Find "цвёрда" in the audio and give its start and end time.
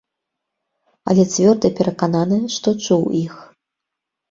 1.35-1.67